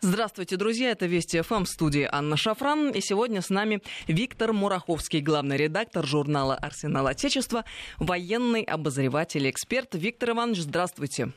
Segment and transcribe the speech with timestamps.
[0.00, 0.90] Здравствуйте, друзья.
[0.90, 2.90] Это Вести ФМ в студии Анна Шафран.
[2.90, 7.64] И сегодня с нами Виктор Мураховский, главный редактор журнала «Арсенал Отечества»,
[7.98, 9.94] военный обозреватель и эксперт.
[9.94, 11.32] Виктор Иванович, здравствуйте.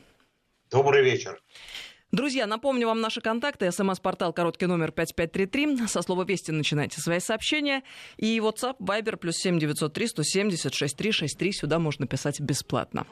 [0.70, 1.40] Добрый вечер.
[2.10, 3.70] Друзья, напомню вам наши контакты.
[3.70, 5.86] СМС-портал короткий номер 5533.
[5.88, 7.82] Со слова «Вести» начинайте свои сообщения.
[8.16, 11.52] И WhatsApp, Viber, плюс 7903 170 6363.
[11.52, 13.06] Сюда можно писать бесплатно.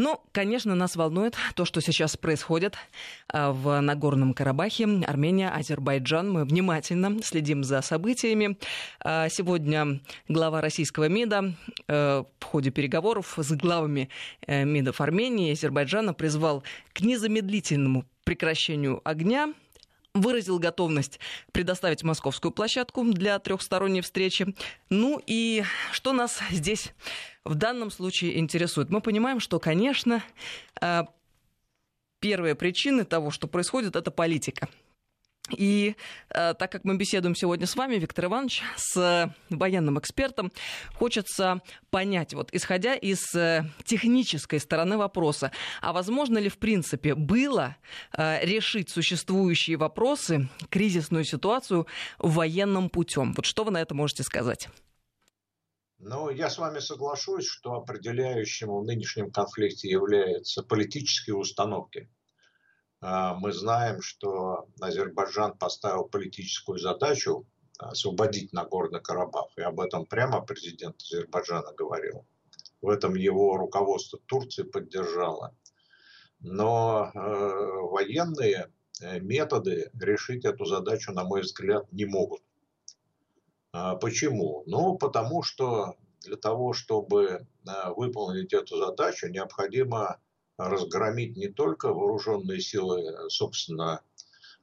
[0.00, 2.74] Ну, конечно, нас волнует то, что сейчас происходит
[3.28, 6.32] а, в Нагорном Карабахе, Армения, Азербайджан.
[6.32, 8.56] Мы внимательно следим за событиями.
[9.00, 11.54] А, сегодня глава российского МИДа
[11.86, 14.08] э, в ходе переговоров с главами
[14.46, 16.64] э, МИДов Армении и Азербайджана призвал
[16.94, 19.52] к незамедлительному прекращению огня
[20.14, 21.20] выразил готовность
[21.52, 24.54] предоставить московскую площадку для трехсторонней встречи.
[24.88, 25.62] Ну и
[25.92, 26.92] что нас здесь
[27.44, 28.90] в данном случае интересует?
[28.90, 30.22] Мы понимаем, что, конечно,
[30.80, 31.02] э,
[32.20, 34.68] первые причины того, что происходит, это политика.
[35.56, 35.96] И
[36.28, 40.52] э, так как мы беседуем сегодня с вами, Виктор Иванович, с военным экспертом,
[40.94, 45.50] хочется понять, вот исходя из э, технической стороны вопроса,
[45.80, 47.76] а возможно ли в принципе было
[48.16, 51.86] решить существующие вопросы, кризисную ситуацию
[52.18, 53.32] военным путем?
[53.32, 54.68] Вот что вы на это можете сказать?
[56.02, 62.08] Ну, я с вами соглашусь, что определяющим в нынешнем конфликте являются политические установки
[63.02, 67.46] а, мы знаем, что Азербайджан поставил политическую задачу
[67.78, 69.48] освободить Нагорный Карабах.
[69.56, 72.26] И об этом прямо президент Азербайджана говорил.
[72.82, 75.54] В этом его руководство Турции поддержало.
[76.40, 82.42] Но э, военные э, методы решить эту задачу, на мой взгляд, не могут.
[83.72, 84.62] А почему?
[84.66, 90.18] Ну, потому что для того, чтобы э, выполнить эту задачу, необходимо
[90.60, 94.02] разгромить не только вооруженные силы, собственно,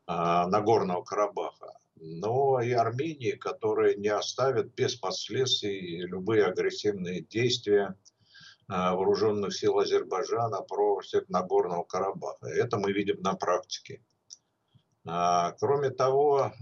[0.05, 7.95] а, Нагорного Карабаха, но и Армении, которые не оставят без последствий любые агрессивные действия
[8.67, 12.47] а, вооруженных сил Азербайджана против Нагорного Карабаха.
[12.47, 14.01] Это мы видим на практике.
[15.05, 16.53] А, кроме того,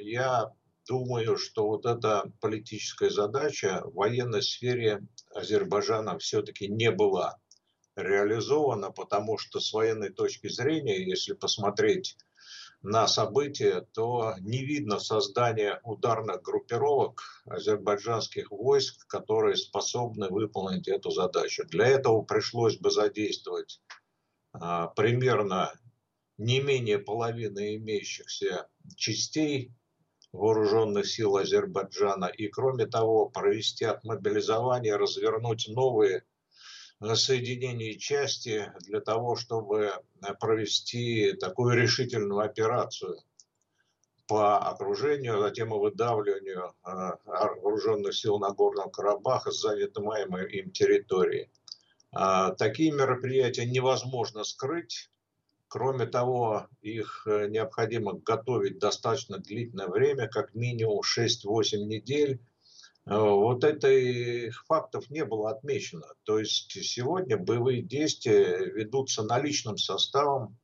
[0.00, 0.52] я
[0.88, 5.00] думаю, что вот эта политическая задача в военной сфере
[5.34, 7.38] Азербайджана все-таки не была
[7.96, 12.16] реализовано, потому что с военной точки зрения, если посмотреть
[12.82, 21.64] на события, то не видно создания ударных группировок азербайджанских войск, которые способны выполнить эту задачу.
[21.68, 23.80] Для этого пришлось бы задействовать
[24.52, 25.72] а, примерно
[26.38, 29.72] не менее половины имеющихся частей
[30.32, 36.24] вооруженных сил Азербайджана и, кроме того, провести отмобилизование, развернуть новые
[37.14, 43.18] соединении части для того, чтобы э, провести такую решительную операцию
[44.26, 51.50] по окружению, а затем и выдавливанию э, вооруженных сил Нагорного Карабаха с занимаемой им территории.
[52.14, 55.10] А, такие мероприятия невозможно скрыть.
[55.72, 62.40] Кроме того, их э, необходимо готовить достаточно длительное время, как минимум 6-8 недель,
[63.04, 66.06] Э, вот этих фактов не было отмечено.
[66.24, 70.58] То есть сегодня боевые действия ведутся наличным составом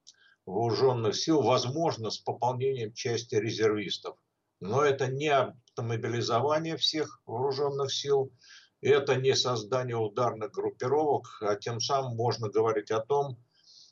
[0.47, 4.17] вооруженных сил, возможно, с пополнением части резервистов.
[4.61, 8.33] Но это не автомобилизование всех вооруженных сил,
[8.81, 13.37] это не создание ударных группировок, а тем самым можно говорить о том,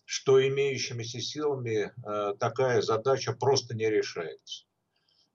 [0.07, 4.65] что имеющимися силами э, такая задача просто не решается.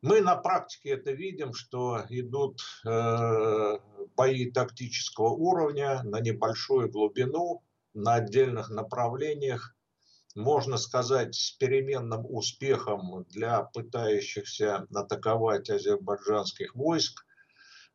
[0.01, 3.77] Мы на практике это видим, что идут э,
[4.15, 7.61] бои тактического уровня на небольшую глубину,
[7.93, 9.75] на отдельных направлениях.
[10.35, 17.25] Можно сказать, с переменным успехом для пытающихся атаковать азербайджанских войск.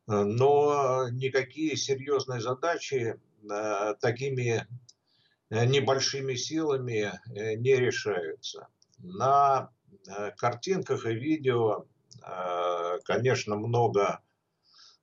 [0.05, 4.67] Но никакие серьезные задачи э, такими э,
[5.49, 8.67] небольшими силами э, не решаются.
[8.99, 9.69] На
[10.07, 11.85] э, картинках и видео
[12.27, 14.21] Э, конечно, много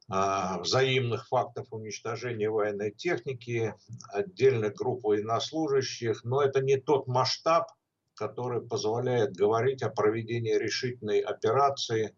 [0.06, 3.74] взаимных фактов уничтожения военной техники,
[4.12, 7.68] отдельных групп военнослужащих, но это не тот масштаб,
[8.12, 12.14] который позволяет говорить о проведении решительной операции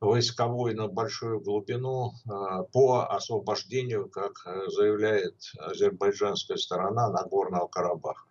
[0.00, 2.30] войсковой на большую глубину э,
[2.72, 4.32] по освобождению, как
[4.68, 8.24] заявляет азербайджанская сторона, Нагорного Карабаха.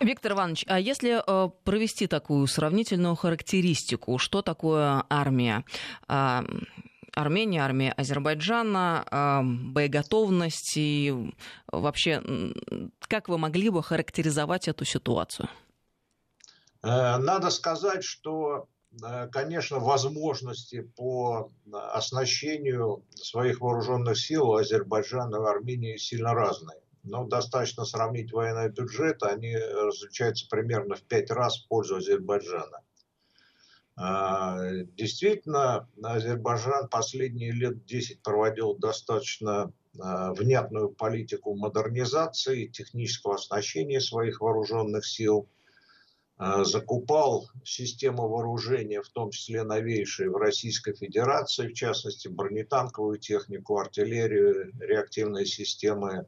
[0.00, 5.64] Виктор Иванович, а если э, провести такую сравнительную характеристику, что такое армия?
[6.08, 6.42] Э,
[7.14, 9.40] Армения, армия Азербайджана, э,
[9.72, 11.32] боеготовность и
[11.72, 12.22] вообще,
[13.08, 15.48] как вы могли бы характеризовать эту ситуацию?
[16.82, 18.68] Надо сказать, что,
[19.32, 26.80] конечно, возможности по оснащению своих вооруженных сил Азербайджана и Армении сильно разные.
[27.02, 32.80] Но достаточно сравнить военный бюджет, они различаются примерно в пять раз в пользу Азербайджана.
[33.98, 34.58] А,
[34.96, 45.06] действительно, Азербайджан последние лет 10 проводил достаточно а, внятную политику модернизации, технического оснащения своих вооруженных
[45.06, 45.48] сил,
[46.38, 54.72] закупал системы вооружения, в том числе новейшие в Российской Федерации, в частности бронетанковую технику, артиллерию,
[54.78, 56.26] реактивные системы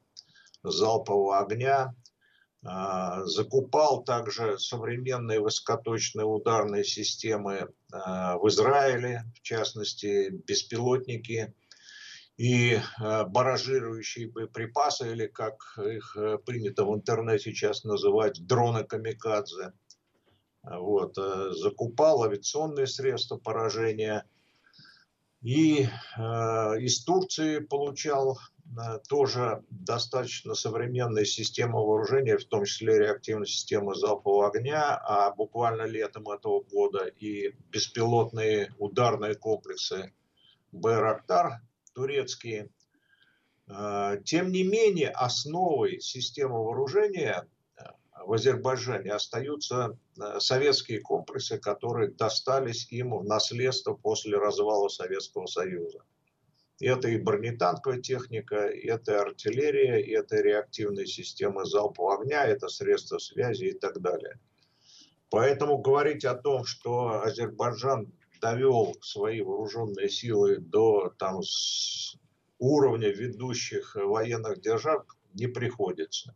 [0.62, 1.94] залпового огня–
[2.64, 11.54] а, закупал также современные высокоточные ударные системы а, в Израиле, в частности беспилотники
[12.36, 19.72] и баражирующие боеприпасы, или как их э, принято в интернете сейчас называть, дроны камикадзе.
[20.62, 21.16] Вот.
[21.18, 24.24] Э, закупал авиационные средства поражения.
[25.40, 26.20] И э,
[26.80, 28.38] из Турции получал
[28.76, 35.82] Э, тоже достаточно современная система вооружения, в том числе реактивная система залпового огня, а буквально
[35.82, 40.12] летом этого года и беспилотные ударные комплексы
[40.72, 41.62] Байрактар
[41.94, 42.70] турецкие.
[43.68, 47.46] Э, тем не менее, основой системы вооружения
[48.28, 49.98] в Азербайджане остаются
[50.38, 56.00] советские комплексы, которые достались им в наследство после развала Советского Союза.
[56.78, 63.72] Это и бронетанковая техника, это артиллерия, это реактивные системы залпового огня, это средства связи и
[63.72, 64.38] так далее.
[65.30, 71.40] Поэтому говорить о том, что Азербайджан довел свои вооруженные силы до там,
[72.58, 76.34] уровня ведущих военных держав, не приходится.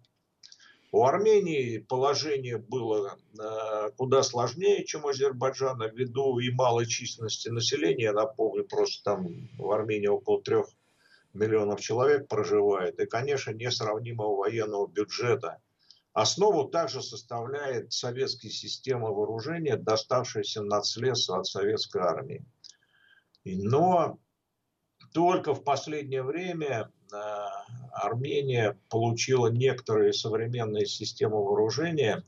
[0.92, 8.04] У Армении положение было э, куда сложнее, чем у Азербайджана, ввиду и малой численности населения.
[8.04, 10.66] Я напомню, просто там в Армении около трех
[11.32, 13.00] миллионов человек проживает.
[13.00, 15.62] И, конечно, несравнимого военного бюджета.
[16.12, 22.44] Основу также составляет советская система вооружения, доставшаяся наследство от советской армии.
[23.46, 24.18] Но
[25.14, 26.90] только в последнее время
[27.92, 32.24] Армения получила некоторые современные системы вооружения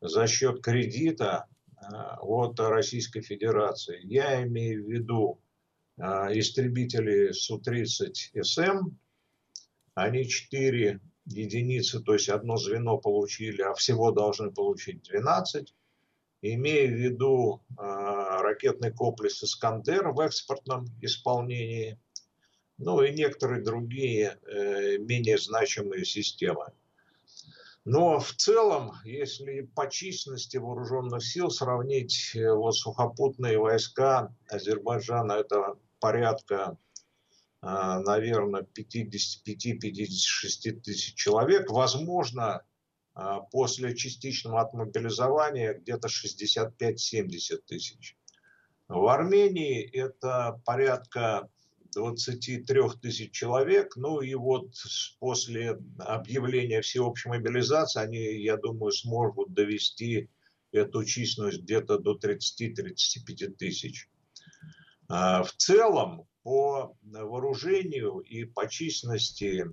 [0.00, 1.46] за счет кредита
[1.76, 1.84] э,
[2.20, 4.00] от Российской Федерации.
[4.04, 5.40] Я имею в виду
[5.98, 6.02] э,
[6.38, 8.90] истребители Су-30СМ.
[9.94, 15.74] Они 4 единицы, то есть одно звено получили, а всего должны получить 12.
[16.44, 22.00] Имея в виду ракетный комплекс «Искандер» в экспортном исполнении–
[22.78, 26.72] ну и некоторые другие э, менее значимые системы.
[27.84, 35.76] Но в целом, если по численности вооруженных сил сравнить э, вот сухопутные войска Азербайджана, это
[36.00, 36.76] порядка,
[37.62, 42.62] э, наверное, 55-56 тысяч человек, возможно,
[43.50, 48.16] после частичного отмобилизования где-то 65-70 тысяч.
[48.88, 51.50] В Армении это порядка
[51.94, 53.96] 23 тысяч человек.
[53.96, 54.74] Ну и вот
[55.18, 60.30] после объявления всеобщей мобилизации они, я думаю, смогут довести
[60.72, 64.08] эту численность где-то до 30-35 тысяч.
[65.08, 69.66] А, в целом, по вооружению и по численности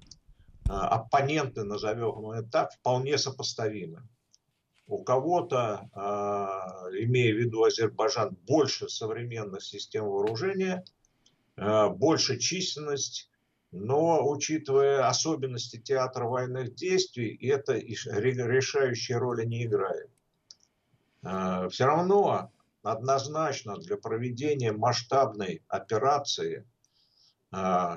[0.67, 4.07] а, оппоненты, назовем это так, вполне сопоставимы.
[4.87, 10.83] У кого-то, а, имея в виду Азербайджан, больше современных систем вооружения–
[11.59, 13.29] больше численность,
[13.71, 20.09] но учитывая особенности театра военных действий, это решающей роли не играет.
[21.23, 22.51] Э, Все равно
[22.81, 26.65] однозначно для проведения масштабной операции
[27.51, 27.95] э,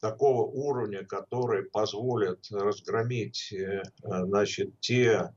[0.00, 3.52] такого уровня, который позволит разгромить
[4.02, 5.32] значит, те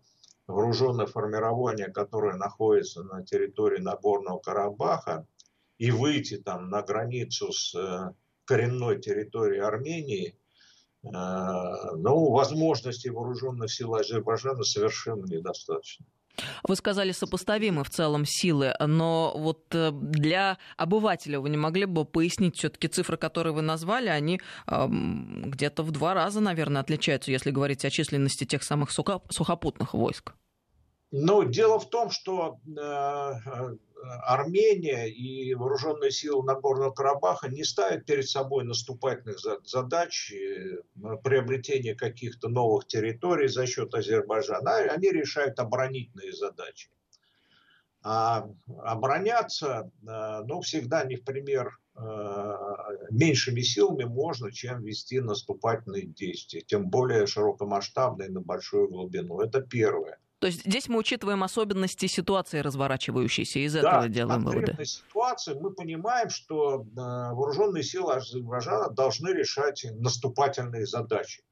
[0.48, 5.28] вооруженные формирования, которые находятся на территории Нагорного Карабаха,
[5.80, 8.12] и выйти там на границу с э,
[8.46, 10.38] коренной территорией Армении,
[11.04, 16.06] э, ну, возможностей вооруженных сил Азербайджана совершенно недостаточно.
[16.64, 22.04] Вы сказали, сопоставимы в целом силы, но вот э, для обывателя вы не могли бы
[22.04, 27.86] пояснить все-таки цифры, которые вы назвали, они где-то в два раза, наверное, отличаются, если говорить
[27.86, 30.34] о численности тех самых сухопутных войск?
[31.12, 32.60] Ну, дело в том, что
[34.24, 40.82] Армения и вооруженные силы Нагорного Карабаха не ставят перед собой наступательных задач, э,
[41.24, 44.78] приобретения каких-то новых территорий за счет Азербайджана.
[44.78, 46.90] Они решают оборонительные задачи.
[48.02, 51.78] А обороняться, ну, всегда не в пример
[53.12, 59.42] меньшими силами можно, чем вести наступательные действия, тем более широкомасштабные на большую глубину.
[59.42, 60.18] Это первое.
[60.40, 64.74] То есть здесь мы учитываем особенности ситуации разворачивающейся, из да, этого делаем выводы.
[64.78, 71.44] Да, ситуации мы понимаем, что вооруженные силы Азербайджана должны решать наступательные задачи.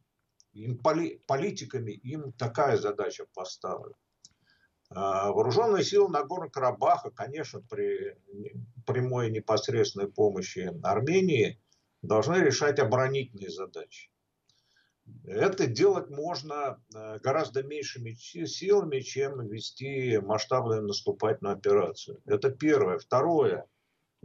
[0.54, 3.94] Им поли, политиками им такая задача поставлена.
[4.90, 8.16] А, вооруженные силы Нагорного Карабаха, конечно, при
[8.86, 11.60] прямой непосредственной помощи Армении
[12.02, 14.10] должны решать оборонительные задачи.
[15.28, 22.22] Это делать можно э, гораздо меньшими силами, чем вести масштабную наступательную операцию.
[22.26, 22.98] Это первое.
[22.98, 23.66] Второе.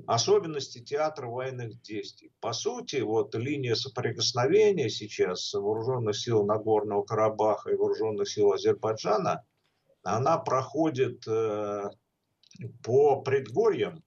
[0.06, 2.32] Особенности театра военных действий.
[2.40, 9.44] По сути, вот линия соприкосновения сейчас вооруженных сил Нагорного Карабаха и вооруженных сил Азербайджана,
[10.04, 11.90] она проходит э,
[12.84, 14.04] по предгорьям,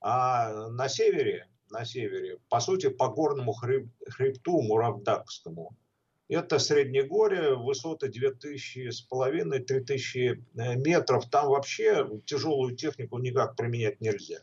[0.00, 5.76] а на севере, на севере, по сути, по горному хребту Муравдакскому–
[6.28, 10.18] это Среднегорье, высота 2000 с половиной, 3000
[10.56, 11.28] э, метров.
[11.30, 14.40] Там вообще тяжелую технику никак применять нельзя.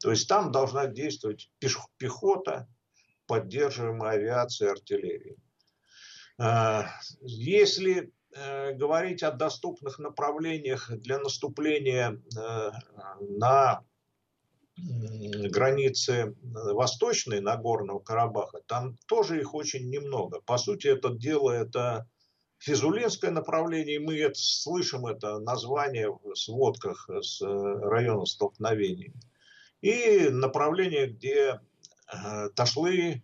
[0.00, 1.50] То есть там должна действовать
[1.96, 2.68] пехота,
[3.26, 5.36] поддерживаемая авиацией, артиллерией.
[6.38, 6.88] А,
[7.20, 12.70] если э, говорить о доступных направлениях для наступления э,
[13.20, 13.84] на
[14.76, 20.40] границы э, восточной Нагорного Карабаха, там тоже их очень немного.
[20.40, 22.08] По сути, это дело это
[22.58, 29.12] Физулинское направление, мы это, слышим это название в сводках с э, района столкновений.
[29.80, 31.60] И направление, где
[32.12, 33.22] э, Ташлы,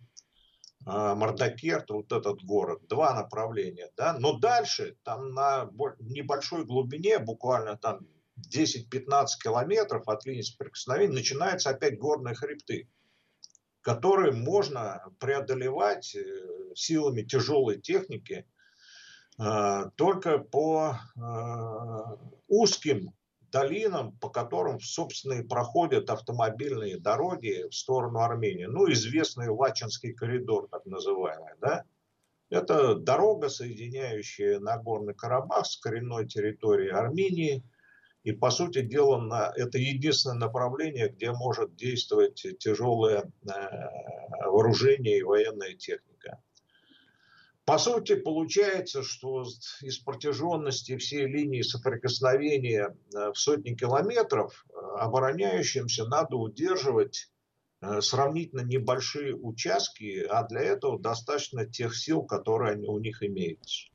[0.85, 8.07] Мардакерт, вот этот город, два направления, да, но дальше, там на небольшой глубине, буквально там
[8.53, 12.87] 10-15 километров от линии соприкосновения начинаются опять горные хребты,
[13.81, 16.21] которые можно преодолевать э,
[16.75, 18.45] силами тяжелой техники
[19.39, 21.19] э, только по э,
[22.47, 23.13] узким
[23.51, 28.65] долинам, по которым, собственно, и проходят автомобильные дороги в сторону Армении.
[28.65, 31.83] Ну, известный Вачинский коридор, так называемый, да?
[32.51, 37.63] Это дорога, соединяющая Нагорный Карабах с коренной территорией Армении–
[38.29, 43.51] и, по сути дела, на, это единственное направление, где может действовать тяжелое э,
[44.45, 46.39] вооружение и военная техника.
[47.65, 49.45] По сути, получается, что
[49.81, 57.31] из протяженности всей линии соприкосновения э, в сотни километров э, обороняющимся надо удерживать
[58.01, 63.87] сравнительно небольшие участки, а для этого достаточно тех сил, которые у них имеются.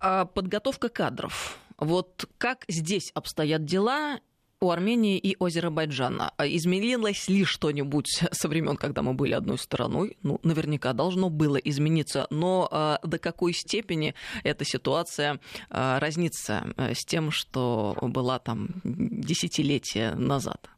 [0.00, 1.61] А подготовка кадров.
[1.82, 4.20] Вот как здесь обстоят дела
[4.60, 6.32] у Армении и Азербайджана.
[6.36, 10.16] А изменилось ли что-нибудь со времен, когда мы были одной страной?
[10.22, 12.28] Ну, наверняка должно было измениться.
[12.30, 20.14] Но э, до какой степени эта ситуация э, разнится с тем, что была там десятилетия
[20.14, 20.70] назад?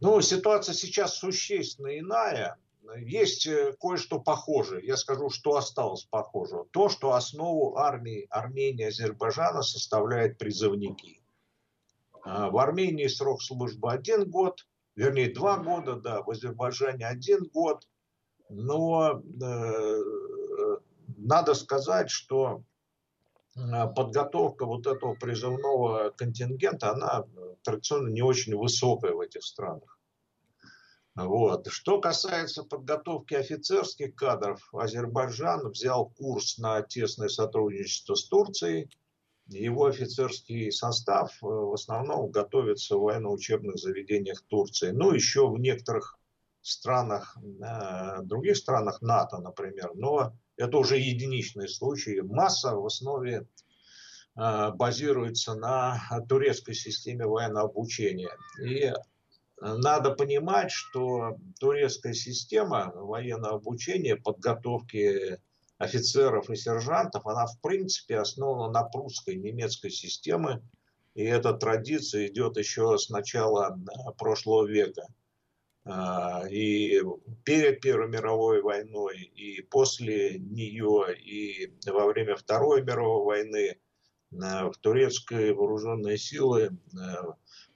[0.00, 2.56] Ну, ситуация сейчас существенно иная
[2.98, 4.86] есть э, кое-что похожее.
[4.86, 6.66] Я скажу, что осталось похожего.
[6.72, 11.20] То, что основу армии Армении и Азербайджана составляют призывники.
[12.22, 17.86] А, в Армении срок службы один год, вернее два года, да, в Азербайджане один год.
[18.48, 20.00] Но э,
[21.16, 22.62] надо сказать, что
[23.56, 23.60] э,
[23.94, 27.24] подготовка вот этого призывного контингента, она
[27.62, 29.98] традиционно не очень высокая в этих странах.
[31.16, 31.68] Вот.
[31.68, 38.90] Что касается подготовки офицерских кадров, Азербайджан взял курс на тесное сотрудничество с Турцией.
[39.46, 44.90] Его офицерский состав э, в основном готовится в военно-учебных заведениях Турции.
[44.90, 46.18] Ну, еще в некоторых
[46.62, 49.92] странах, э, других странах НАТО, например.
[49.94, 52.20] Но это уже единичные случаи.
[52.20, 53.46] Масса в основе
[54.36, 58.30] э, базируется на турецкой системе военного обучения.
[58.60, 58.92] И
[59.64, 65.38] надо понимать, что турецкая система военного обучения, подготовки
[65.78, 70.62] офицеров и сержантов, она в принципе основана на прусской, немецкой системе.
[71.14, 75.06] И эта традиция идет еще с начала э, прошлого века.
[75.84, 77.00] А, и
[77.44, 83.76] перед Первой мировой войной, и после нее, и во время Второй мировой войны э,
[84.32, 87.14] в турецкие вооруженные силы э,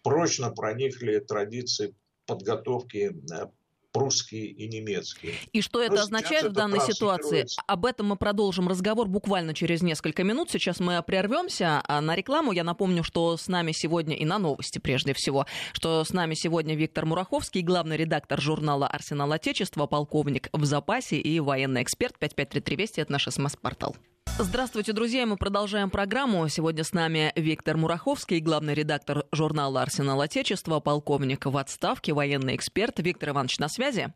[0.02, 1.95] прочно проникли традиции
[2.26, 3.47] подготовки э,
[3.93, 5.35] прусские и немецкие.
[5.52, 7.47] И что это ну, означает в данной ситуации?
[7.67, 10.50] Об этом мы продолжим разговор буквально через несколько минут.
[10.50, 12.52] Сейчас мы прервемся а на рекламу.
[12.52, 16.75] Я напомню, что с нами сегодня и на новости прежде всего, что с нами сегодня
[16.75, 22.19] Виктор Мураховский, главный редактор журнала «Арсенал Отечества», полковник в запасе и военный эксперт.
[22.19, 23.97] 5533 Вести– это наш СМС-портал.
[24.37, 25.25] Здравствуйте, друзья.
[25.26, 26.49] Мы продолжаем программу.
[26.49, 32.99] Сегодня с нами Виктор Мураховский, главный редактор журнала «Арсенал Отечества», полковник в отставке, военный эксперт.
[32.99, 34.12] Виктор Иванович на связи.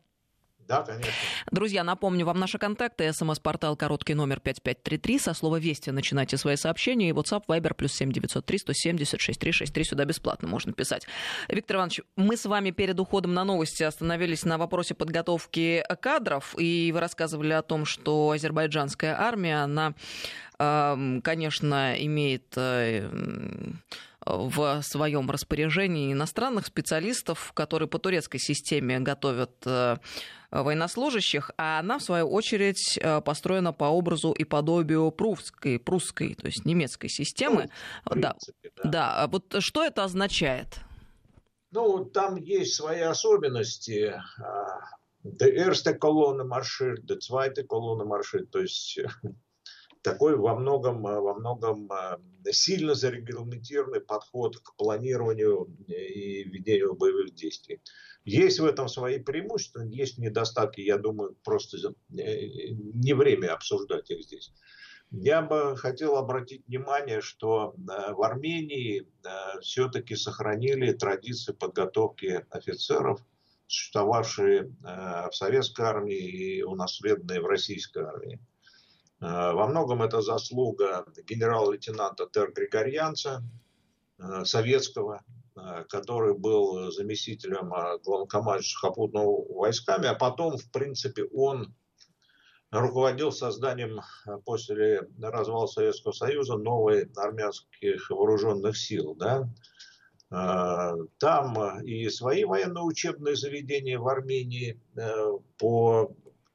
[0.67, 1.11] Да, конечно.
[1.51, 3.11] Друзья, напомню вам наши контакты.
[3.11, 5.19] СМС-портал короткий номер 5533.
[5.19, 7.09] Со слова «Вести» начинайте свои сообщения.
[7.09, 9.83] И WhatsApp, Viber, плюс 7903 170 6363.
[9.83, 11.05] Сюда бесплатно можно писать.
[11.49, 16.55] Виктор Иванович, мы с вами перед уходом на новости остановились на вопросе подготовки кадров.
[16.57, 19.93] И вы рассказывали о том, что азербайджанская армия, она,
[20.57, 23.09] конечно, имеет э,
[24.25, 29.97] в своем распоряжении иностранных специалистов, которые по турецкой системе готовят э,
[30.51, 36.47] военнослужащих, а она, в свою очередь, э, построена по образу и подобию прусской, прусской то
[36.47, 37.69] есть немецкой системы.
[38.05, 38.83] Ну, принципе, да.
[38.83, 38.89] да.
[38.89, 39.27] да.
[39.27, 40.79] Вот что это означает?
[41.71, 44.13] Ну, там есть свои особенности.
[45.23, 48.99] Der erste колонна маршир, der zweite колонна маршир, то есть
[50.01, 51.89] такой во многом, во многом
[52.51, 57.81] сильно зарегламентированный подход к планированию и ведению боевых действий.
[58.25, 64.23] Есть в этом свои преимущества, есть недостатки, я думаю, просто э, не время обсуждать их
[64.23, 64.53] здесь.
[65.11, 73.19] Я бы хотел обратить внимание, что э, в Армении э, все-таки сохранили традиции подготовки офицеров,
[73.67, 78.39] существовавшие в советской армии и унаследованные в российской армии.
[79.23, 83.41] Во многом это заслуга генерал-лейтенанта Тер Григорьянца,
[84.43, 85.23] советского,
[85.55, 91.75] Э, который был заместителем э, главнокомандующего сухопутного войсками, а потом, в принципе, он
[92.71, 99.15] руководил созданием э, после развала Советского Союза новой армянских вооруженных сил.
[99.15, 99.49] Да?
[101.19, 104.81] Там и свои военно-учебные заведения в Армении
[105.59, 106.11] по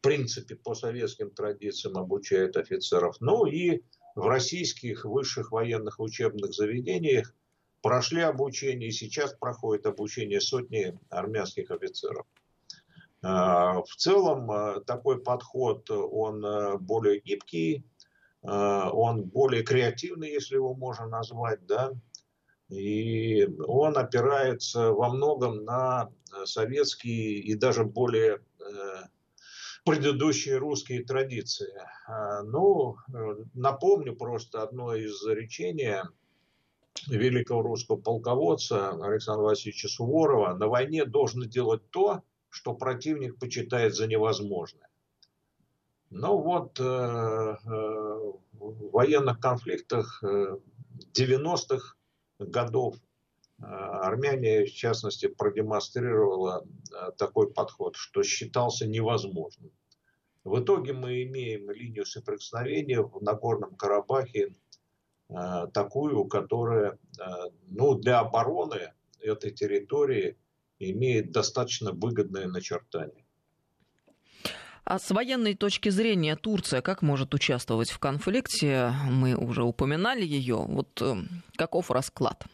[0.09, 3.17] принципе, по советским традициям обучают офицеров.
[3.21, 3.83] Ну и
[4.15, 7.35] в российских высших военных учебных заведениях
[7.83, 12.25] прошли обучение и сейчас проходит обучение сотни армянских офицеров.
[13.21, 17.85] А, в целом а, такой подход, он а, более гибкий,
[18.41, 21.93] он более креативный, если его можно назвать, да,
[22.71, 26.09] и он опирается во многом на
[26.45, 28.41] советские и даже более
[29.89, 31.73] предыдущие русские традиции.
[32.45, 32.97] Ну,
[33.55, 36.09] напомню просто одно из речения
[37.07, 44.07] великого русского полководца Александра Васильевича Суворова, на войне должны делать то, что противник почитает за
[44.07, 44.89] невозможное.
[46.11, 50.57] Но вот э, э, в военных конфликтах э,
[51.13, 51.97] 90-х
[52.39, 52.99] годов э,
[53.67, 59.71] армяне, в частности, продемонстрировала э, такой подход, что считался невозможным.
[60.45, 64.53] В итоге мы имеем линию соприкосновения в Нагорном Карабахе
[65.31, 66.99] Э, такую, которая
[67.67, 70.39] ну, для обороны этой территории
[70.79, 73.25] имеет достаточно выгодное начертание.
[74.85, 78.95] А с военной точки зрения Турция как может участвовать в конфликте?
[79.11, 80.57] Мы уже упоминали ее.
[80.57, 81.17] Вот э,
[81.57, 82.47] каков расклад?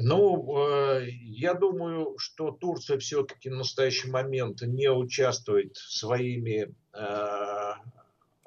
[0.00, 6.74] Ну, я думаю, что Турция все-таки в настоящий момент не участвует своими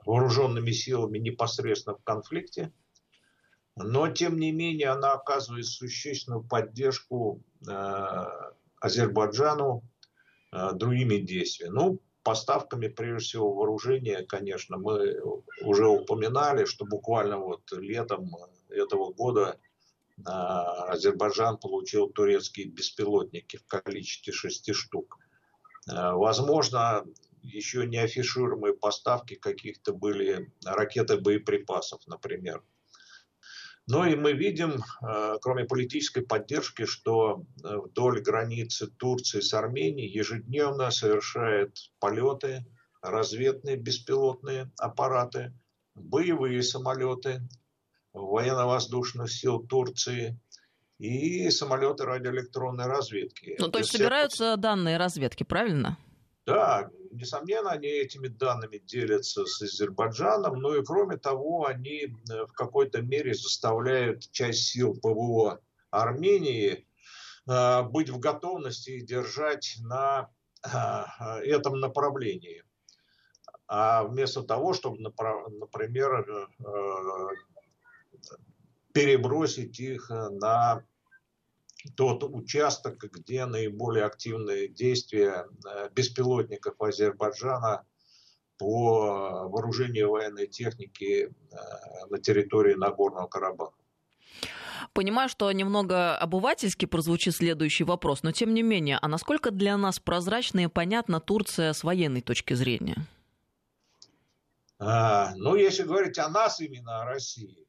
[0.05, 2.71] вооруженными силами непосредственно в конфликте
[3.75, 8.25] но тем не менее она оказывает существенную поддержку э,
[8.79, 9.83] Азербайджану
[10.51, 11.73] э, другими действиями.
[11.73, 15.19] Ну, поставками, прежде всего, вооружения, конечно, мы
[15.61, 18.35] уже упоминали, что буквально вот летом
[18.69, 19.72] этого года э,
[20.26, 25.17] Азербайджан получил турецкие беспилотники в количестве шести штук.
[25.89, 27.06] Э, возможно,
[27.41, 32.63] еще не афишируемые поставки каких-то были ракеты боеприпасов, например.
[33.86, 40.89] Ну и мы видим, э, кроме политической поддержки, что вдоль границы Турции с Арменией ежедневно
[40.91, 42.65] совершают полеты
[43.02, 45.54] разведные беспилотные аппараты,
[45.95, 47.41] боевые самолеты
[48.13, 50.39] военно-воздушных сил Турции
[50.99, 53.56] и самолеты радиоэлектронной разведки.
[53.60, 55.97] Ну, то есть собираются данные разведки, правильно?
[56.45, 62.54] Да, несомненно, они этими данными делятся с Азербайджаном, но и кроме того, они э, в
[62.54, 66.86] какой-то мере заставляют часть сил ПВО Армении
[67.49, 70.30] э, быть в готовности и держать на
[71.43, 72.63] этом направлении.
[73.67, 76.49] А вместо того, чтобы, например,
[78.93, 80.83] перебросить их на
[81.95, 85.47] тот участок, где наиболее активные действия
[85.93, 87.86] беспилотников Азербайджана
[88.57, 91.33] по вооружению военной техники
[92.09, 93.73] на территории Нагорного Карабаха.
[94.93, 99.99] Понимаю, что немного обывательски прозвучит следующий вопрос, но тем не менее, а насколько для нас
[99.99, 102.97] прозрачна и понятна Турция с военной точки зрения?
[104.77, 107.65] А, ну, если говорить о нас именно, о России,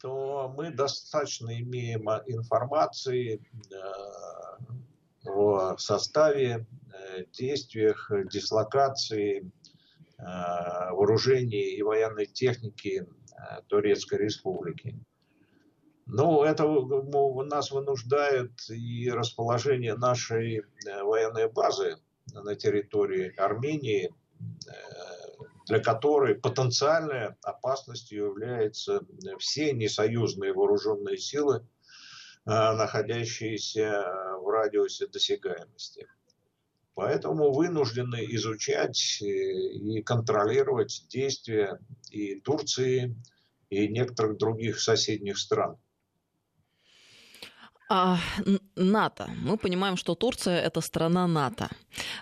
[0.00, 9.50] то мы достаточно имеем информации э, о составе, э, действиях, дислокации,
[10.18, 10.22] э,
[10.90, 13.06] вооружении и военной техники
[13.68, 14.96] Турецкой Республики.
[16.06, 16.64] Ну, это
[17.44, 21.96] нас вынуждает и расположение нашей э, военной базы
[22.32, 24.72] на территории Армении, э,
[25.66, 29.00] для которой потенциальной опасностью являются
[29.38, 31.66] все несоюзные вооруженные силы,
[32.46, 34.04] э, находящиеся
[34.40, 36.06] в радиусе досягаемости.
[36.94, 43.16] Поэтому вынуждены изучать и контролировать действия и Турции,
[43.68, 45.76] и некоторых других соседних стран.
[47.96, 48.18] А,
[48.74, 49.30] НАТО.
[49.42, 51.68] Мы понимаем, что Турция это страна НАТО.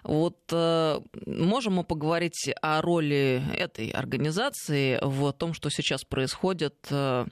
[0.05, 7.25] Вот э, можем мы поговорить о роли этой организации в том, что сейчас происходит э,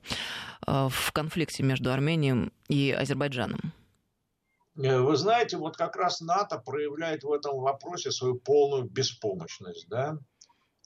[0.67, 3.61] э, в конфликте между Арменией и Азербайджаном?
[4.83, 10.17] Э, вы знаете, вот как раз НАТО проявляет в этом вопросе свою полную беспомощность, да?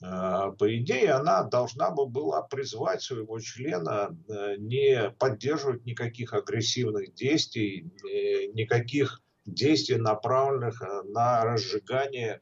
[0.07, 7.13] А, по идее, она должна бы была призвать своего члена э, не поддерживать никаких агрессивных
[7.13, 12.41] действий, э, никаких действий, направленных э, на разжигание,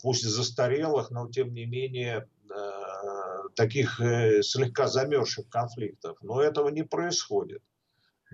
[0.00, 2.30] пусть застарелых, но тем не менее
[3.54, 6.16] таких слегка замерзших конфликтов.
[6.22, 7.62] Но этого не происходит.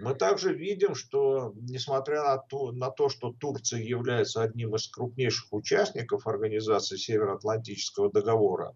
[0.02, 5.52] Мы также видим, что несмотря на то, на то, что Турция является одним из крупнейших
[5.52, 8.74] участников организации Североатлантического договора,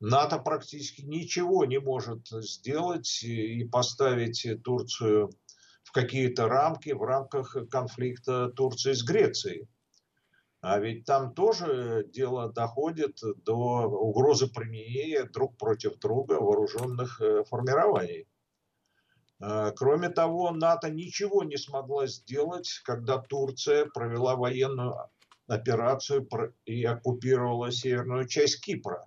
[0.00, 5.30] НАТО практически ничего не может сделать и поставить Турцию
[5.82, 9.66] в какие-то рамки в рамках конфликта Турции с Грецией.
[10.60, 18.28] А ведь там тоже дело доходит до угрозы применения друг против друга вооруженных э, формирований.
[19.40, 24.96] А, кроме того, НАТО ничего не смогла сделать, когда Турция провела военную
[25.46, 26.28] операцию
[26.66, 29.04] и оккупировала северную часть Кипра,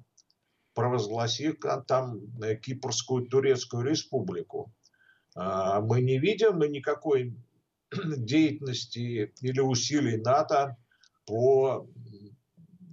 [0.74, 4.74] провозгласив там э, Кипрскую Турецкую республику.
[5.36, 7.38] А, мы не видим никакой
[7.92, 10.78] деятельности или усилий НАТО
[11.26, 11.88] по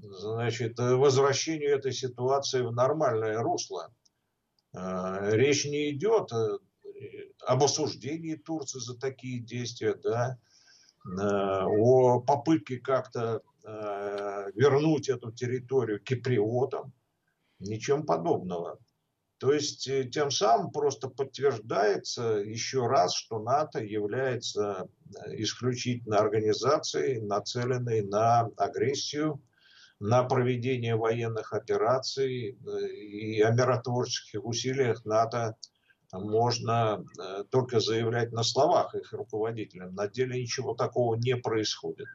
[0.03, 3.93] значит, возвращению этой ситуации в нормальное русло.
[4.73, 6.59] Речь не идет э,
[7.47, 10.39] об осуждении Турции за такие действия, да,
[11.05, 16.93] э, о попытке как-то э, вернуть эту территорию киприотам,
[17.59, 18.79] ничем подобного.
[19.39, 24.89] То есть э, тем самым просто подтверждается еще раз, что НАТО является
[25.29, 29.43] исключительно организацией, нацеленной на агрессию,
[29.99, 35.57] на проведение военных операций и о миротворческих усилиях НАТО
[36.13, 39.95] можно э, только заявлять на словах их руководителям.
[39.95, 42.09] На деле ничего такого не происходит.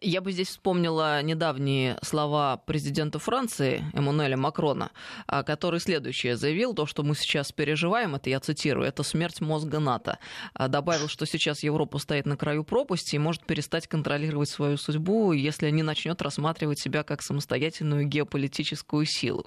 [0.00, 4.92] Я бы здесь вспомнила недавние слова президента Франции Эммануэля Макрона,
[5.26, 9.78] а, который следующее заявил, то, что мы сейчас переживаем, это я цитирую, это смерть мозга
[9.78, 10.18] НАТО.
[10.54, 15.32] А, добавил, что сейчас Европа стоит на краю пропасти и может перестать контролировать свою судьбу,
[15.32, 19.46] если не начнет рассматривать себя как самостоятельную геополитическую силу.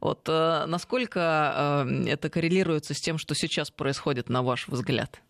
[0.00, 5.20] Вот э, насколько э, это коррелируется с тем, что сейчас происходит, на ваш взгляд?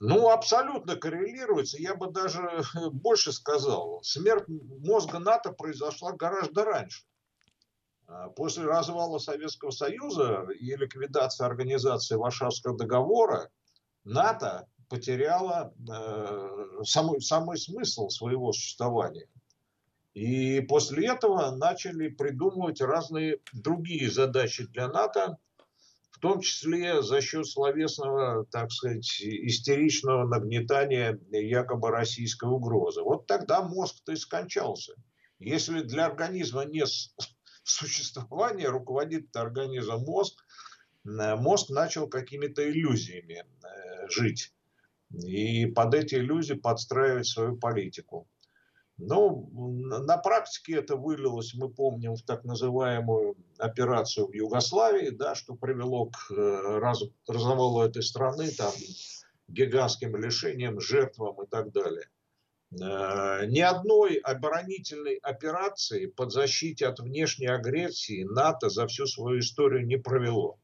[0.00, 1.78] Ну, абсолютно коррелируется.
[1.80, 4.00] Я бы даже больше сказал.
[4.02, 7.04] Смерть мозга НАТО произошла гораздо раньше.
[8.06, 13.50] А, после развала Советского Союза и ликвидации организации Варшавского договора
[14.04, 19.26] НАТО потеряла э, самый, самый смысл своего существования.
[20.12, 25.38] И после этого начали придумывать разные другие задачи для НАТО,
[26.14, 33.02] в том числе за счет словесного, так сказать, истеричного нагнетания якобы российской угрозы.
[33.02, 34.94] Вот тогда мозг-то и скончался.
[35.40, 36.88] Если для организма нет
[37.64, 40.44] существования, руководит организм мозг,
[41.04, 44.54] э, мозг начал какими-то иллюзиями э, жить.
[45.10, 48.28] И под эти иллюзии подстраивать свою политику.
[48.98, 55.54] Ну, на практике это вылилось, мы помним, в так называемую операцию в Югославии, да, что
[55.54, 58.72] привело к э, раз, развалу этой страны, там,
[59.48, 62.08] гигантским лишениям, жертвам и так далее.
[62.80, 69.86] Э, ни одной оборонительной операции под защите от внешней агрессии НАТО за всю свою историю
[69.86, 70.58] не провело.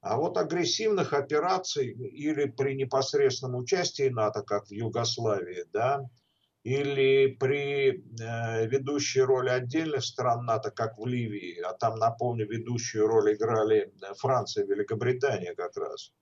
[0.00, 6.04] А вот агрессивных операций или при непосредственном участии НАТО, как в Югославии, да,
[6.64, 13.06] или при э, ведущей роли отдельных стран НАТО, как в Ливии, а там, напомню, ведущую
[13.06, 16.12] роль играли Франция и Великобритания как раз.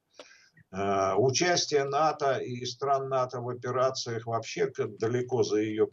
[0.72, 5.88] Э, участие НАТО и стран НАТО в операциях вообще далеко за, ее,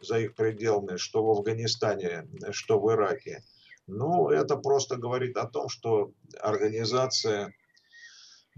[0.00, 3.42] за их пределами, что в Афганистане, что в Ираке.
[3.86, 7.54] Ну, это просто говорит о том, что организация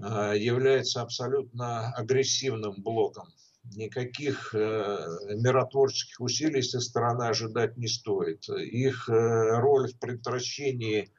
[0.03, 3.29] э, является абсолютно агрессивным блоком
[3.65, 8.49] никаких э, миротворческих усилий со стороны ожидать не стоит.
[8.49, 11.13] Их э, роль в предотвращении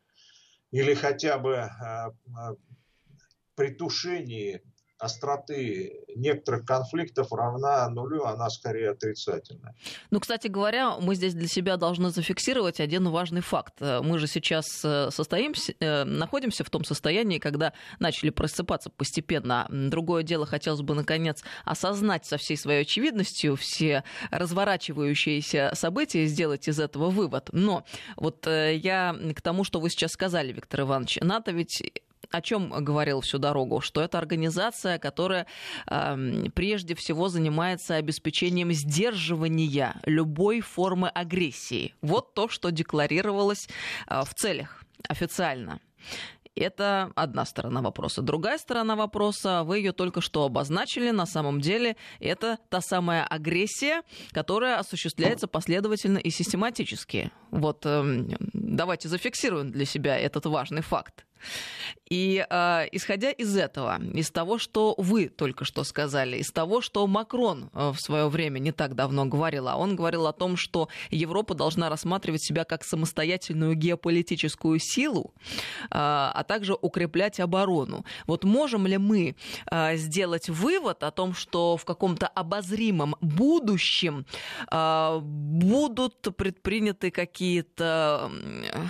[0.72, 1.70] или хотя бы э,
[3.56, 4.62] притушении
[5.02, 9.76] остроты некоторых конфликтов равна нулю, она скорее отрицательная.
[10.12, 13.82] Ну, кстати говоря, мы здесь для себя должны зафиксировать один важный факт.
[13.82, 19.66] Мы же сейчас э, состоимся, э, находимся в том состоянии, когда начали просыпаться постепенно.
[19.70, 26.68] Другое дело, хотелось бы, наконец, осознать со всей своей очевидностью все разворачивающиеся события и сделать
[26.68, 27.50] из этого вывод.
[27.54, 27.86] Но
[28.18, 31.82] вот э, я к тому, что вы сейчас сказали, Виктор Иванович, НАТО ведь
[32.32, 33.82] о чем говорил всю дорогу?
[33.82, 35.48] Что это организация, которая
[35.88, 41.94] э, прежде всего занимается обеспечением сдерживания любой формы агрессии.
[42.02, 43.68] Вот то, что декларировалось
[44.08, 45.80] э, в целях официально.
[46.56, 48.22] Это одна сторона вопроса.
[48.22, 54.02] Другая сторона вопроса, вы ее только что обозначили, на самом деле это та самая агрессия,
[54.32, 57.32] которая осуществляется последовательно и систематически.
[57.52, 61.26] Вот э, давайте зафиксируем для себя этот важный факт.
[62.12, 67.08] И э, исходя из этого, из того, что вы только что сказали, из того, что
[67.08, 70.90] Макрон э, в свое время не так давно говорил, а он говорил о том, что
[71.10, 75.34] Европа должна рассматривать себя как самостоятельную геополитическую силу,
[75.84, 78.04] э, а также укреплять оборону.
[78.28, 79.38] Вот можем ли мы
[79.72, 84.26] э, сделать вывод о том, что в каком-то обозримом будущем
[84.70, 88.30] э, будут предприняты какие-то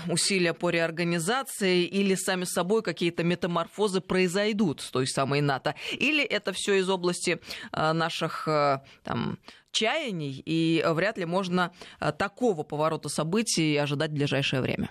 [0.08, 5.74] усилия по реорганизации или сами собой какие какие-то метаморфозы произойдут с той самой НАТО?
[5.92, 7.40] Или это все из области
[7.74, 9.40] э, наших э, там,
[9.72, 14.90] чаяний, и вряд ли можно э, такого поворота событий ожидать в ближайшее время?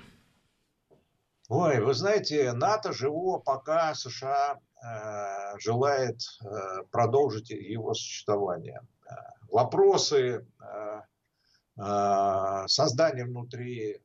[1.48, 8.80] Ой, вы знаете, НАТО живо, пока США э, желает э, продолжить его существование.
[9.50, 11.00] Вопросы э,
[11.76, 14.00] э, создания внутри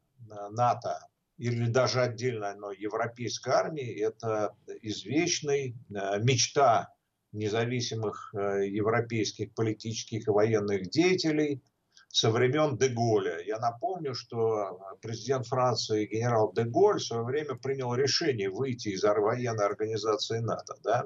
[0.51, 0.99] НАТО
[1.37, 6.89] или даже отдельно но европейской армии, это извечная э, мечта
[7.33, 11.61] независимых э, европейских политических и военных деятелей
[12.07, 13.41] со времен Деголя.
[13.41, 19.65] Я напомню, что президент Франции генерал Деголь в свое время принял решение выйти из военной
[19.65, 20.75] организации НАТО.
[20.83, 21.05] Да?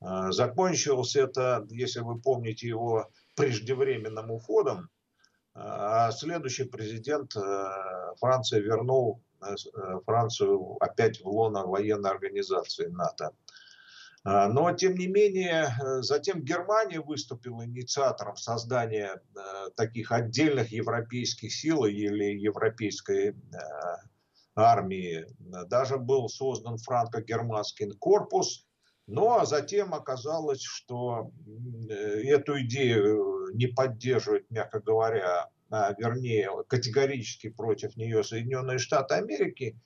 [0.00, 4.88] Э, закончилось это, если вы помните, его преждевременным уходом,
[5.54, 7.32] а следующий президент
[8.18, 9.25] Франции вернул Э,
[10.04, 13.32] Францию опять в лоно военной организации НАТО.
[14.28, 21.54] А, но, тем не менее, э, затем Германия выступила инициатором создания э, таких отдельных европейских
[21.54, 23.36] сил или европейской
[24.56, 25.26] армии.
[25.68, 28.66] Даже был создан франко-германский корпус,
[29.06, 31.30] но затем оказалось, что
[31.88, 39.78] эту идею не поддерживает, мягко говоря, а, вернее, категорически против нее Соединенные Штаты Америки.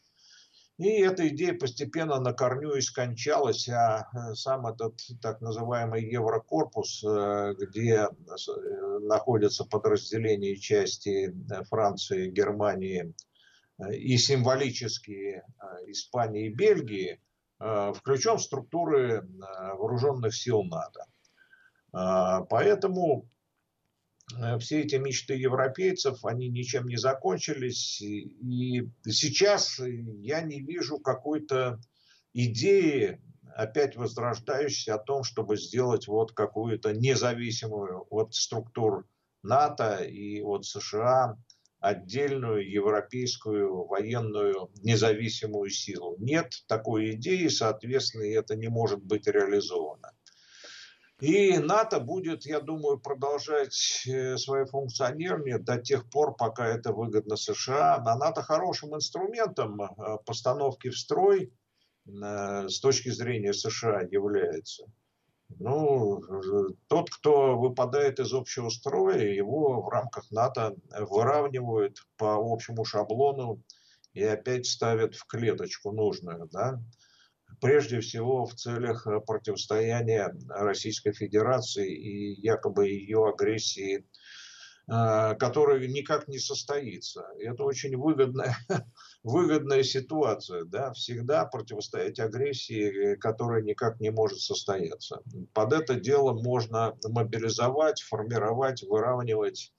[0.80, 7.04] И эта идея постепенно на корню и скончалась, а э, сам этот так называемый Еврокорпус,
[7.04, 8.08] э, где э,
[9.02, 11.34] находятся подразделения части
[11.68, 13.14] Франции, Германии
[13.92, 15.44] и символические
[15.86, 17.20] Испании и Бельгии,
[17.58, 19.28] включен в структуры
[19.76, 21.04] вооруженных сил НАТО.
[22.48, 23.39] Поэтому Э,
[24.60, 28.00] все эти мечты европейцев, они ничем не закончились.
[28.00, 31.80] И сейчас я не вижу какой-то
[32.32, 33.20] идеи,
[33.54, 39.06] опять возрождающейся о том, чтобы сделать вот какую-то независимую от структур
[39.42, 41.36] НАТО и от США
[41.80, 46.14] отдельную европейскую военную независимую силу.
[46.18, 50.12] Нет такой идеи, соответственно, это не может быть реализовано.
[51.20, 57.37] И НАТО будет, я думаю, продолжать э, свое функционирование до тех пор, пока это выгодно
[57.37, 58.02] США.
[58.04, 61.52] А НАТО хорошим инструментом э, постановки в строй
[62.06, 64.87] э, с точки зрения США является.
[65.59, 66.22] Ну,
[66.87, 73.61] тот, кто выпадает из общего строя, его в рамках НАТО выравнивают по общему шаблону
[74.14, 76.80] и опять ставят в клеточку нужную, да
[77.60, 84.06] прежде всего в целях э, противостояния Российской Федерации и якобы ее агрессии,
[84.88, 87.24] э, которая никак не состоится.
[87.38, 88.56] Это очень выгодная,
[89.22, 90.64] выгодная ситуация.
[90.64, 90.92] Да?
[90.92, 95.22] Всегда противостоять агрессии, которая никак не может состояться.
[95.52, 99.72] Под это дело можно мобилизовать, формировать, выравнивать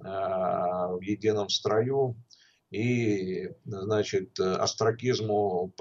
[0.00, 2.16] э, в едином строю
[2.70, 5.74] и значит, астракизму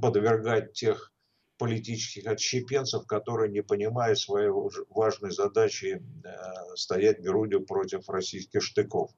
[0.00, 1.12] подвергать тех
[1.58, 4.50] политических отщепенцев, которые не понимают своей
[4.90, 9.12] важной задачи э, стоять грудью против российских штыков.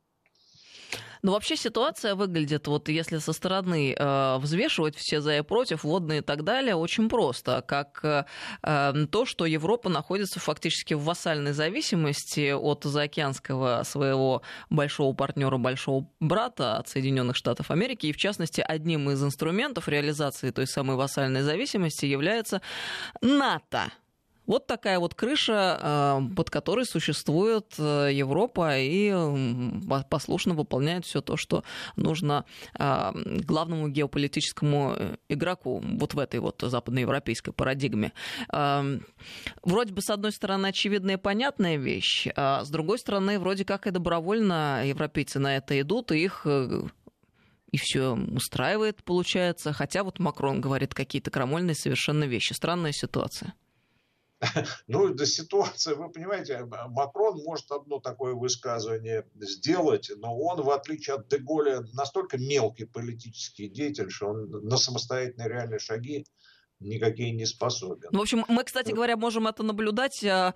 [1.23, 6.19] Но вообще ситуация выглядит, вот если со стороны э, взвешивать все за и против, водные
[6.19, 7.63] и так далее, очень просто.
[7.67, 8.25] Как э,
[8.63, 16.09] эм, то, что Европа находится фактически в вассальной зависимости от заокеанского своего большого партнера, большого
[16.21, 18.07] брата от Соединенных Штатов Америки.
[18.07, 22.61] И в частности, одним из инструментов реализации той самой вассальной зависимости является
[23.21, 23.91] НАТО.
[24.47, 29.13] Вот такая вот крыша, а, под которой существует э, Европа и
[30.09, 31.65] послушно выполняет все то, что
[31.97, 38.13] нужно а, главному геополитическому э, игроку вот в этой вот западноевропейской парадигме.
[38.49, 38.85] А,
[39.63, 43.87] вроде бы, с одной стороны, очевидная и понятная вещь, а с другой стороны, вроде как
[43.87, 46.83] и добровольно европейцы на это идут, и их э,
[47.73, 49.73] и все устраивает, получается.
[49.73, 52.53] Хотя вот Макрон говорит какие-то крамольные совершенно вещи.
[52.53, 53.55] Странная ситуация.
[54.87, 61.17] Ну, да ситуация, вы понимаете, Макрон может одно такое высказывание сделать, но он, в отличие
[61.17, 66.27] от Деголя, настолько мелкий политический деятель, что он на самостоятельные реальные шаги
[66.79, 68.09] никакие не способен.
[68.13, 70.53] В общем, мы, кстати говоря, можем это наблюдать, а,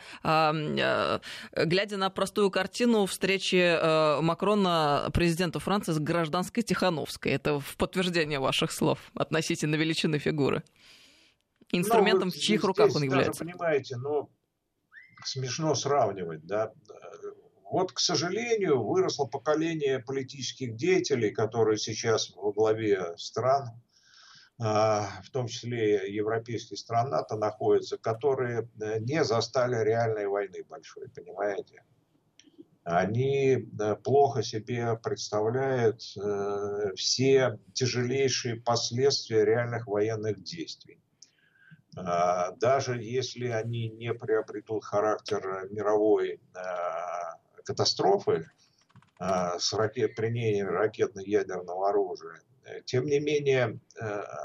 [1.57, 7.33] глядя на простую картину встречи Макрона, президента Франции, с гражданской Тихановской.
[7.33, 10.63] Это в подтверждение ваших слов относительно величины фигуры
[11.73, 13.45] инструментом, ну, в чьих руках он является.
[13.45, 14.31] Даже, понимаете, но
[15.25, 16.73] смешно сравнивать, да.
[17.71, 23.69] Вот, к сожалению, выросло поколение политических деятелей, которые сейчас во главе стран,
[24.59, 31.09] а, в том числе европейских стран НАТО, находятся, которые э, не застали реальной войны большой,
[31.09, 31.83] понимаете?
[32.83, 41.01] Они э, плохо себе представляют э, все тяжелейшие последствия реальных военных действий.
[41.97, 48.51] А, даже если они не приобретут характер мировой а, катастрофы
[49.19, 52.43] а, с ракет, применением ракетно-ядерного оружия,
[52.85, 53.81] тем не менее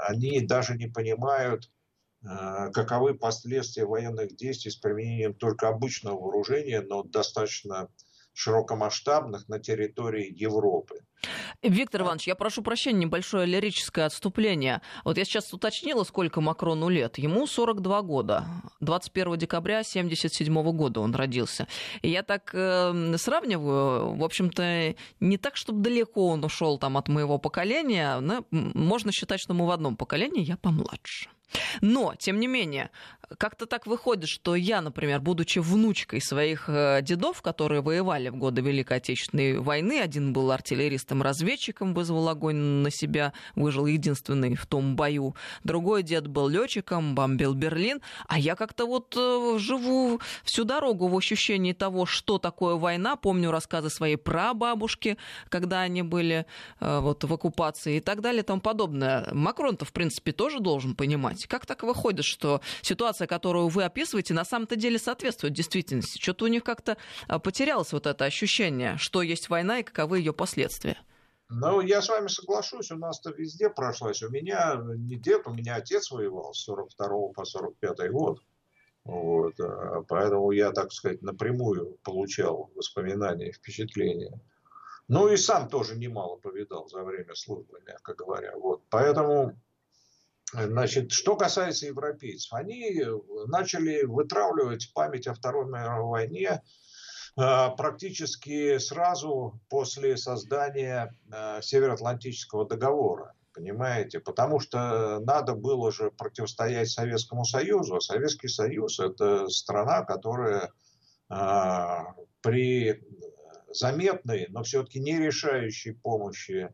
[0.08, 1.70] они даже не понимают,
[2.22, 7.88] каковы последствия военных действий с применением только обычного вооружения, но достаточно
[8.36, 11.00] широкомасштабных на территории Европы.
[11.62, 14.82] Виктор Иванович, я прошу прощения, небольшое лирическое отступление.
[15.04, 17.18] Вот я сейчас уточнила, сколько Макрону лет.
[17.18, 18.46] Ему 42 года.
[18.80, 21.66] 21 декабря 1977 года он родился.
[22.02, 27.08] И я так э, сравниваю, в общем-то, не так, чтобы далеко он ушел там от
[27.08, 28.20] моего поколения.
[28.20, 31.30] Но можно считать, что мы в одном поколении, я помладше.
[31.80, 32.90] Но, тем не менее,
[33.38, 38.62] как-то так выходит, что я, например, будучи внучкой своих э, дедов, которые воевали в годы
[38.62, 45.34] Великой Отечественной войны, один был артиллеристом-разведчиком, вызвал огонь на себя, выжил единственный в том бою,
[45.64, 51.16] другой дед был летчиком, бомбил Берлин, а я как-то вот э, живу всю дорогу в
[51.16, 55.16] ощущении того, что такое война, помню рассказы своей прабабушки,
[55.48, 56.46] когда они были
[56.80, 59.28] э, вот в оккупации и так далее и тому подобное.
[59.32, 61.46] Макрон-то, в принципе, тоже должен понимать.
[61.46, 66.20] Как так выходит, что ситуация ситуация, которую вы описываете, на самом-то деле соответствует действительности.
[66.20, 66.96] Что-то у них как-то
[67.28, 70.96] а, потерялось вот это ощущение, что есть война и каковы ее последствия.
[71.48, 74.22] Ну, я с вами соглашусь, у нас-то везде прошлась.
[74.22, 78.40] У меня не дед, у меня отец воевал с 42 по 45 год.
[79.04, 84.40] Вот, а, поэтому я, так сказать, напрямую получал воспоминания, впечатления.
[85.08, 88.52] Ну и сам тоже немало повидал за время службы, мягко говоря.
[88.56, 89.54] Вот, поэтому
[90.64, 93.02] Значит, что касается европейцев, они
[93.46, 96.62] начали вытравливать память о Второй мировой войне
[97.36, 104.20] э, практически сразу после создания э, Североатлантического договора, Понимаете?
[104.20, 107.96] Потому что надо было же противостоять Советскому Союзу.
[107.96, 110.72] А Советский Союз– это страна, которая
[112.40, 113.02] при
[113.70, 116.72] заметной, но все-таки не решающей помощи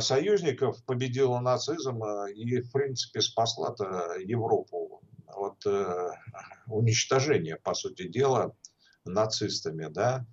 [0.00, 6.10] союзников победила нацизм а, и, в принципе, спасла-то Европу от э,
[6.66, 8.56] уничтожения, по сути дела,
[9.04, 10.26] нацистами, да.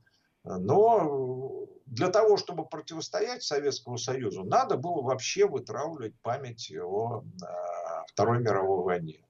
[0.43, 7.23] Но для того, чтобы противостоять Советскому Союзу, надо было вообще вытравливать память о
[8.07, 9.25] Второй мировой войне.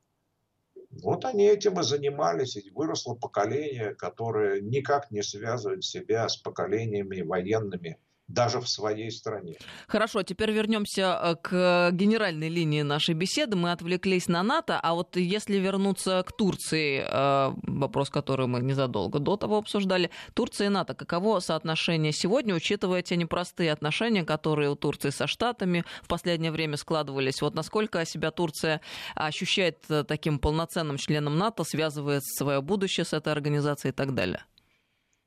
[1.03, 7.21] Вот они этим и занимались, и выросло поколение, которое никак не связывает себя с поколениями
[7.21, 9.57] военными даже в своей стране.
[9.87, 13.55] Хорошо, теперь вернемся э, к генеральной линии нашей беседы.
[13.55, 19.19] Мы отвлеклись на НАТО, а вот если вернуться к Турции, э, вопрос, который мы незадолго
[19.19, 24.75] до того обсуждали, Турция и НАТО, каково соотношение сегодня, учитывая те непростые отношения, которые у
[24.75, 27.41] Турции со Штатами в последнее время складывались?
[27.41, 28.81] Вот насколько себя Турция
[29.13, 34.43] ощущает э, таким полноценным членом НАТО, связывает свое будущее с этой организацией и так далее?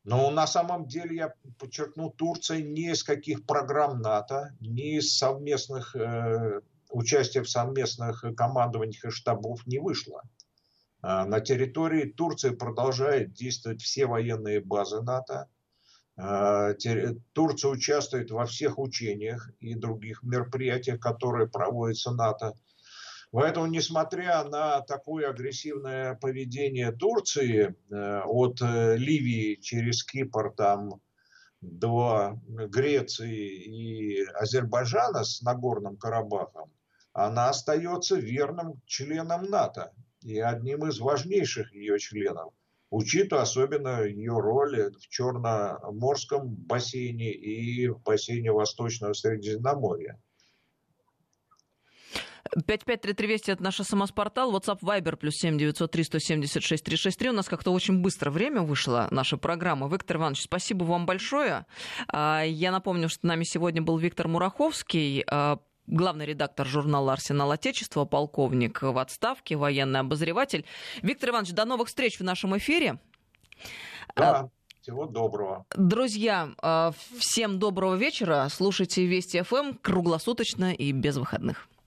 [0.09, 5.95] Но на самом деле, я подчеркну, Турция ни из каких программ НАТО, ни из совместных
[5.95, 10.23] э, участия в совместных командованиях и штабов не вышла.
[11.03, 15.47] Э, на территории Турции продолжают действовать все военные базы НАТО.
[16.17, 16.73] Э,
[17.35, 22.55] Турция участвует во всех учениях и других мероприятиях, которые проводятся НАТО.
[23.31, 31.03] Поэтому, несмотря на такое агрессивное поведение Турции э, от э, Ливии через Кипр там,
[31.61, 36.73] до Греции и Азербайджана с Нагорным Карабахом,
[37.13, 42.55] она остается верным членом НАТО и одним из важнейших ее членов,
[42.91, 50.19] учитывая особенно ее роль в Черноморском бассейне и в бассейне Восточного Средиземноморья.
[52.67, 57.31] 553320 это наш смс-портал, WhatsApp Viber плюс 7 903 176 363.
[57.31, 59.89] У нас как-то очень быстро время вышло, наша программа.
[59.89, 61.67] Виктор Иванович, спасибо вам большое.
[62.09, 67.51] А, я напомню, что с нами сегодня был Виктор Мураховский, а, главный редактор журнала «Арсенал
[67.51, 70.65] Отечества», полковник в отставке, военный обозреватель.
[71.03, 72.99] Виктор Иванович, до новых встреч в нашем эфире.
[74.15, 74.51] Да.
[74.81, 75.67] Всего доброго.
[75.77, 78.47] Друзья, а, всем доброго вечера.
[78.51, 81.69] Слушайте Вести ФМ круглосуточно и без выходных.